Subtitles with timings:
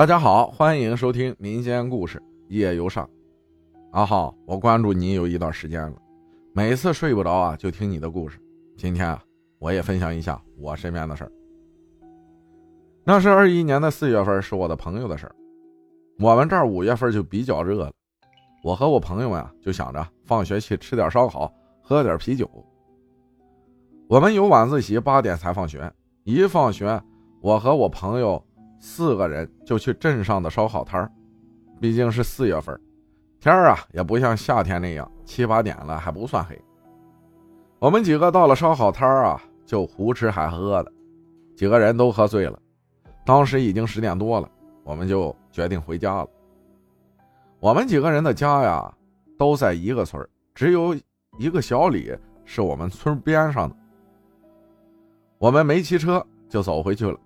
[0.00, 3.06] 大家好，欢迎收听民间故事夜游上。
[3.90, 5.94] 阿浩，我关注你有一段时间了，
[6.54, 8.38] 每次睡不着啊，就听你的故事。
[8.78, 9.22] 今天啊，
[9.58, 11.32] 我也分享一下我身边的事儿。
[13.04, 15.36] 那是二一年的四月份，是我的朋友的事儿。
[16.18, 17.92] 我们这儿五月份就比较热了，
[18.64, 22.48] 我和我朋友们啊，就想着放学去吃点烧烤，喝点啤酒。
[24.08, 25.92] 我们有晚自习，八点才放学。
[26.24, 26.98] 一放学，
[27.42, 28.42] 我和我朋友
[28.80, 31.12] 四个人就去镇上的烧烤摊儿。
[31.80, 32.78] 毕竟是四月份，
[33.38, 36.60] 天儿啊也不像夏天那样七八点了还不算黑。
[37.78, 40.92] 我们几个到了烧烤摊儿啊，就胡吃海喝的，
[41.54, 42.58] 几个人都喝醉了。
[43.24, 44.50] 当时已经十点多了，
[44.82, 46.28] 我们就决定回家了。
[47.60, 48.92] 我们几个人的家呀，
[49.38, 50.94] 都在一个村只有
[51.38, 53.76] 一个小李是我们村边上的。
[55.38, 57.18] 我们没骑车就走回去了，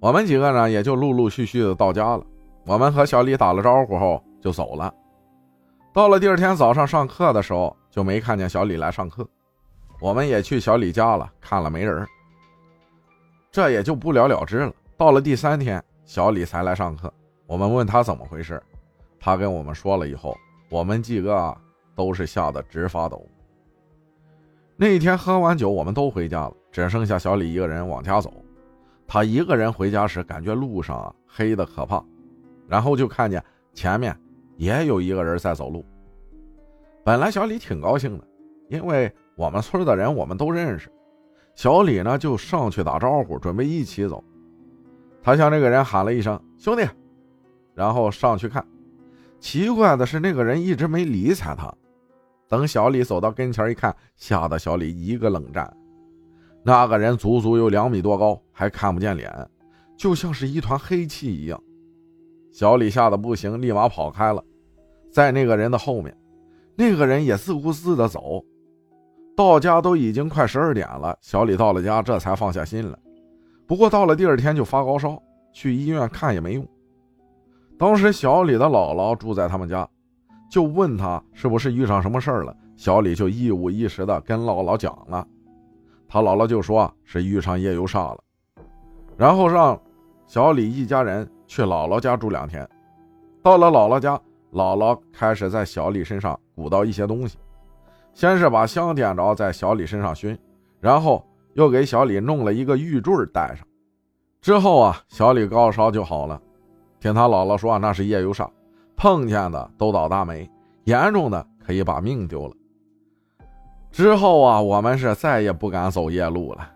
[0.00, 2.24] 我们几个呢也就陆陆续续的到家了。
[2.64, 4.92] 我们和小李打了招呼后就走了。
[5.92, 9.26] 到了第二天早上上课的时候，就没看见小李来上课。
[10.00, 12.06] 我们也去小李家了，看了没人，
[13.50, 14.72] 这也就不了了之了。
[14.96, 17.12] 到了第三天，小李才来上课。
[17.46, 18.62] 我们问他怎么回事，
[19.18, 20.36] 他跟我们说了以后，
[20.68, 21.56] 我们几个
[21.94, 23.26] 都是吓得直发抖。
[24.76, 28.30] 那一天喝完酒，我们都回家了，只剩下小李一个人往家走。
[29.06, 32.04] 他一个人回家时，感觉路上啊黑的可怕，
[32.66, 34.16] 然后就看见前面
[34.56, 35.84] 也有一个人在走路。
[37.04, 38.24] 本来小李挺高兴的，
[38.68, 40.90] 因为我们村的人我们都认识。
[41.54, 44.22] 小李呢就上去打招呼，准备一起走。
[45.22, 46.84] 他向那个人喊了一声“兄弟”，
[47.74, 48.64] 然后上去看。
[49.38, 51.72] 奇怪的是，那个人一直没理睬他。
[52.48, 55.76] 等小李走到跟前一看，吓得小李一个冷战。
[56.66, 59.32] 那个人足足有两米多高，还看不见脸，
[59.96, 61.62] 就像是一团黑气一样。
[62.50, 64.42] 小李吓得不行，立马跑开了，
[65.12, 66.12] 在那个人的后面。
[66.74, 68.44] 那个人也自顾自的走，
[69.36, 71.16] 到家都已经快十二点了。
[71.22, 72.98] 小李到了家，这才放下心来。
[73.64, 75.22] 不过到了第二天就发高烧，
[75.52, 76.66] 去医院看也没用。
[77.78, 79.88] 当时小李的姥姥住在他们家。
[80.50, 85.26] 就问他是不是遇上什么事儿了，小李就一五一十的跟姥姥讲了，
[86.08, 88.18] 他姥姥就说是遇上夜游煞了，
[89.16, 89.80] 然后让
[90.26, 92.68] 小李一家人去姥姥家住两天。
[93.42, 94.20] 到了姥姥家，
[94.52, 97.38] 姥姥开始在小李身上鼓捣一些东西，
[98.12, 100.36] 先是把香点着在小李身上熏，
[100.80, 101.24] 然后
[101.54, 103.66] 又给小李弄了一个玉坠戴上，
[104.40, 106.40] 之后啊，小李高烧就好了。
[106.98, 108.48] 听他姥姥说那是夜游煞。
[108.98, 110.50] 碰见的都倒大霉，
[110.84, 112.54] 严重的可以把命丢了。
[113.96, 116.70] 之后啊，我们是再也不敢走夜路了。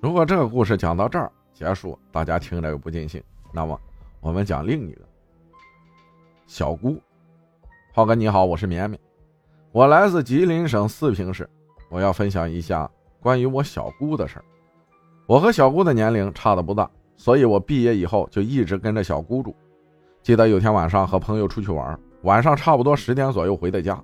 [0.00, 3.22] 如果这个故事讲到这儿结束，大家听着又不尽兴，
[3.52, 3.80] 那么
[4.18, 5.02] 我们讲另一个
[6.48, 7.00] 小姑。
[7.94, 9.00] 浩哥你好，我是绵绵，
[9.70, 11.48] 我来自吉林省四平市，
[11.90, 12.90] 我要分享一下
[13.20, 14.44] 关于我小姑的事儿。
[15.26, 19.54] 我和小姑的年龄差的不大，所以我毕业以后就一直跟着小姑住。
[20.24, 24.02] 记得有天晚上和朋友出去玩，晚上差不多十点左右回的家。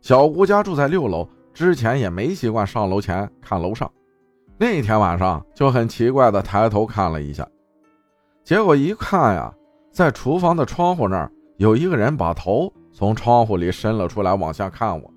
[0.00, 3.90] 小姑家住在六楼，之前也没习惯上楼前看楼上。
[4.58, 7.48] 那天晚上就很奇怪的抬头看了一下，
[8.44, 9.52] 结果一看呀，
[9.90, 15.10] 在厨房的窗户那儿有一个人把头从窗户里伸了出来，往下看我。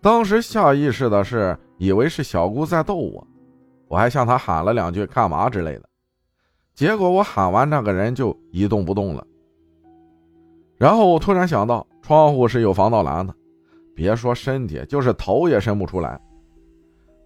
[0.00, 3.26] 当时下意识的是以为是小姑在逗我，
[3.88, 5.82] 我还向她喊了两句“干嘛”之类的。
[6.74, 9.24] 结果我喊完，那个人就一动不动了。
[10.76, 13.34] 然后我突然想到，窗户是有防盗栏的，
[14.02, 16.20] 别说身体，就是头也伸不出来。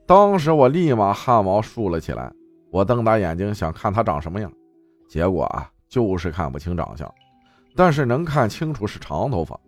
[0.05, 2.31] 当时我立马汗毛竖了起来，
[2.71, 4.53] 我瞪大眼睛想看他长什么样，
[5.09, 7.11] 结果啊，就是看不清长相，
[7.75, 9.59] 但是能看清楚是长头发。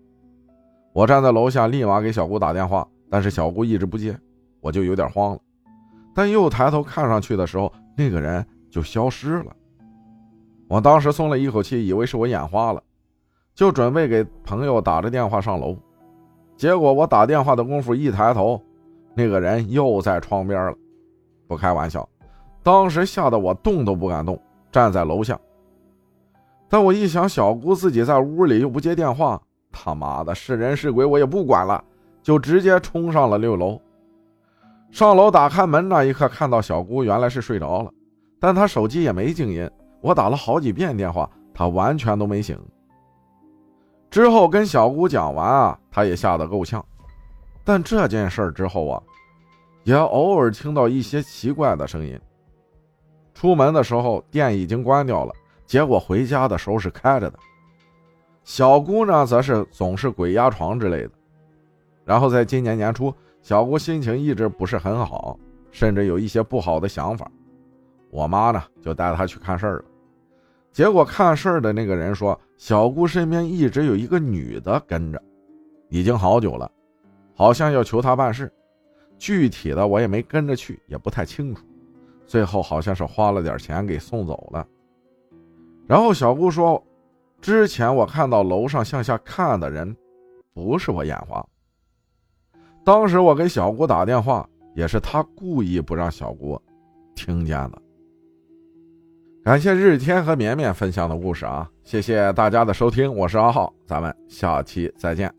[0.92, 4.14] 我站在楼下，立马给小姑打电话，但是小姑一直不接，
[4.60, 5.40] 我就有点慌了。
[6.14, 9.56] 但又抬头看上去的时候，那个人就消失了。
[10.68, 12.82] 我当时松了一口气，以为是我眼花了，
[13.54, 15.74] 就准备给朋友打着电话上楼。
[16.58, 18.60] 结果我打电话的功夫一抬头，
[19.14, 20.74] 那个人又在窗边了。
[21.46, 22.06] 不开玩笑，
[22.64, 24.36] 当时吓得我动都不敢动，
[24.72, 25.38] 站在楼下。
[26.68, 29.40] 但我一想，小姑自己在屋里又不接电话，
[29.70, 31.82] 他妈的是人是鬼我也不管了，
[32.22, 33.80] 就直接冲上了六楼。
[34.90, 37.90] 上楼打开门那一刻，看到小姑原来是睡着了，
[38.40, 39.70] 但她手机也没静音。
[40.00, 42.58] 我打了好几遍电话，她完全都没醒。
[44.10, 46.84] 之后跟小姑讲完啊，她也吓得够呛。
[47.64, 49.02] 但这件事之后啊，
[49.84, 52.18] 也偶尔听到一些奇怪的声音。
[53.34, 55.34] 出门的时候电已经关掉了，
[55.66, 57.38] 结果回家的时候是开着的。
[58.42, 61.10] 小姑呢，则是总是鬼压床之类的。
[62.04, 63.12] 然后在今年年初，
[63.42, 65.38] 小姑心情一直不是很好，
[65.70, 67.30] 甚至有一些不好的想法。
[68.10, 69.84] 我妈呢，就带她去看事儿了。
[70.78, 75.20] 结果看事儿的那个人说，小姑身边一直有一个女的跟着，
[75.88, 76.70] 已经好久了，
[77.34, 78.48] 好像要求她办事。
[79.18, 81.64] 具体的我也没跟着去，也不太清楚。
[82.28, 84.64] 最后好像是花了点钱给送走了。
[85.84, 86.80] 然后小姑说，
[87.40, 89.96] 之前我看到楼上向下看的人，
[90.54, 91.44] 不是我眼花。
[92.84, 96.56] 当时我给小姑打电话，也是她故意不让小姑
[97.16, 97.82] 听见的。
[99.48, 101.66] 感谢日天和绵绵分享的故事啊！
[101.82, 105.37] 谢谢大家的收听，我是阿浩，咱们下期再见。